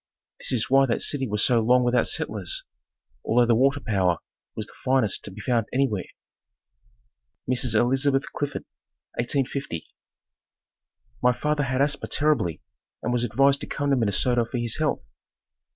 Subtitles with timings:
[0.39, 2.63] This is why that city was so long without settlers,
[3.23, 4.17] although the water power
[4.55, 6.07] was the finest to be found anywhere.
[7.47, 7.75] Mrs.
[7.75, 8.63] Elizabeth Clifford
[9.19, 9.85] 1850.
[11.21, 12.63] My father had asthma terribly
[13.03, 15.03] and was advised to come to Minnesota for his health.